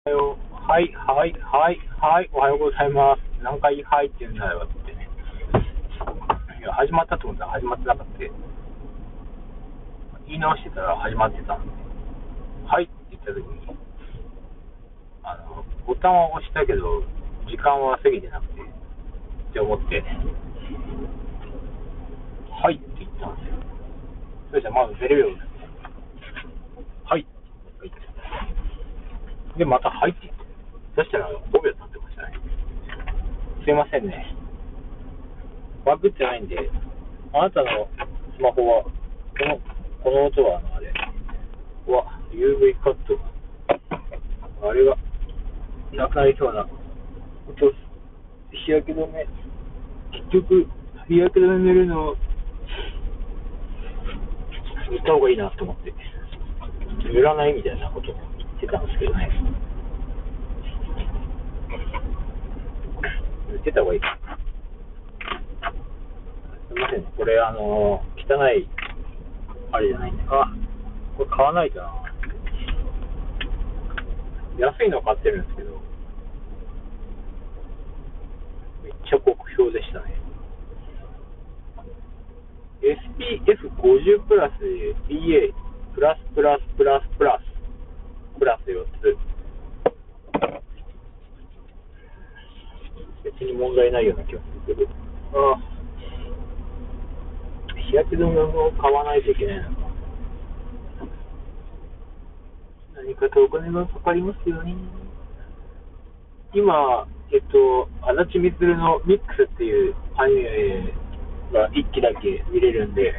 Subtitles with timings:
[0.00, 3.20] はい、はい、はい、はい、おはようございます。
[3.44, 5.10] 何回はいって言うんだよってね。
[6.58, 8.18] いや、始まったと思ったら始まってなかった。
[8.18, 8.32] 言
[10.36, 11.72] い直してたら始まってたんで。
[12.64, 13.76] はいって言った時に、
[15.22, 17.04] あの、ボタンは押したけど、
[17.44, 18.64] 時間は過ぎてなくて、っ
[19.52, 20.00] て思って、
[22.48, 23.54] はいって言ったんですよ。
[24.48, 25.60] それじゃまず0秒ですね。
[27.04, 27.30] はいって
[27.84, 28.00] 言って。
[29.60, 30.38] で、また入っていって。
[30.96, 32.32] そしたら5秒経ってましたね。
[33.62, 34.34] すいませんね。
[35.84, 36.56] バグってないんで、
[37.34, 37.86] あなたの
[38.38, 38.90] スマホは、こ
[39.44, 39.60] の、
[40.02, 40.90] この音はあ、れ、
[41.86, 43.20] うわ、UV カット。
[44.66, 44.96] あれが、
[45.92, 46.66] なくなりそうな
[47.46, 47.70] 音、
[48.64, 49.28] 日焼け止め。
[50.10, 50.66] 結局、
[51.06, 52.16] 日焼け止め塗るのを、
[54.88, 55.92] 塗った方がいいなと思って、
[57.12, 58.29] 塗らないみたいなこと
[58.60, 59.30] ってたんですけどね。
[63.48, 64.00] 塗ってた方がいい。
[64.00, 64.04] す
[66.74, 68.68] みません、これ、あの、汚い、
[69.72, 70.52] あれじゃないんで、あ、
[71.16, 71.90] これ買わないとな。
[74.58, 75.80] 安いの買ってるんですけど、
[78.84, 80.20] めっちゃ酷評でしたね。
[82.82, 84.52] SPF50 プラス
[85.08, 85.52] BA
[85.94, 87.49] プラスプラスプラスプラス
[88.40, 89.18] プラス4つ。
[93.22, 94.88] 別に問題ないような気がするけど。
[95.34, 95.60] ああ。
[97.76, 99.76] 日焼け止めを買わないといけないのか。
[102.96, 104.74] 何かとお金がかかりますよね。
[106.54, 110.94] 今、えっと、足立みつるのミックスっていうアニメ
[111.52, 113.12] が1期だけ見れるんで、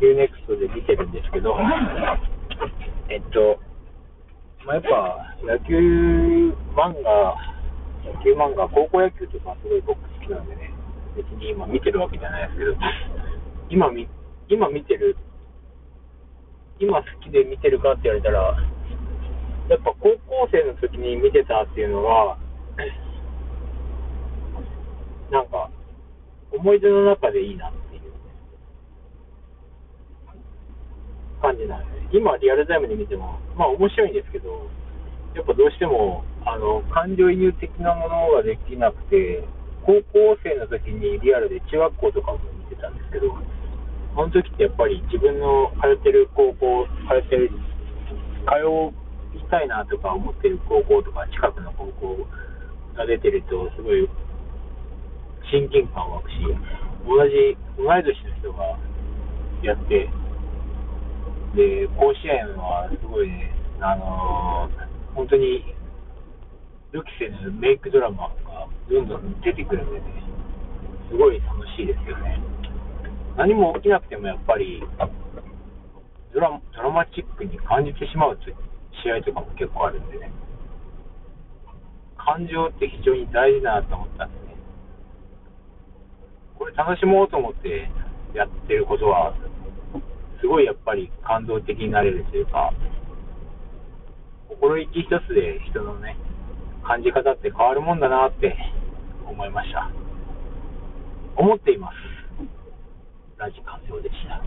[0.00, 1.56] UNEXT で見てるんですけど、
[3.08, 3.58] えっと、
[4.66, 5.76] まあ、やっぱ野球
[6.72, 7.36] 漫画、
[8.04, 10.72] 野球漫画、高校野球とかすごい僕好きなんでね、
[11.16, 12.72] 別に今見てるわけじゃないですけど、
[13.68, 14.08] 今見
[14.48, 15.18] 今見てる、
[16.78, 18.56] 今好きで見てるかって言われたら、
[19.68, 22.38] やっぱ高校生の時に見てたっていうのは、
[25.30, 25.70] なんか、
[26.52, 27.68] 思い出の中でいいな。
[27.68, 28.02] っいう
[31.54, 32.18] 感じなんで。
[32.18, 34.66] 今、リアルタイムで見ても、まあ面白いんですけど、
[35.34, 39.42] やっぱどうしても、あの、感情移入的なものができなくて、
[39.86, 42.38] 高校生の時にリアルで中学校とかも
[42.68, 43.30] 見てたんですけど、
[44.14, 47.50] その時ってやっぱり自分の通ってる高校、通ってる、
[48.46, 48.62] 通
[49.34, 52.16] いたいなとか思ってる高校とか、近くの高校
[52.96, 54.08] が出てると、すごい
[55.50, 56.36] 親近感湧くし、
[57.04, 58.78] 同じ、同い年の人が
[59.62, 60.08] やって、
[61.54, 65.62] で、甲子園はすごいね、あのー本当に
[66.90, 70.22] 予期せぬメイクドラマがどんどん出てくるんでね、
[71.08, 72.40] すごい楽しいですよね。
[73.36, 74.82] 何も起きなくてもやっぱり
[76.32, 78.38] ドラドラマチックに感じてしまう
[79.04, 80.32] 試合とかも結構あるんでね、
[82.18, 84.56] 感情って非常に大事だなと思ったんでね。
[86.58, 87.88] これ楽しもうと思って
[88.34, 89.34] やってることは、
[90.44, 92.70] すごいやっぱり感動的になれるというか、
[94.46, 96.18] 心意気一つで人のね、
[96.86, 98.54] 感じ方って変わるもんだなって
[99.26, 99.90] 思いました。
[101.38, 101.94] 思っています。
[103.38, 104.42] ラジカセオでした。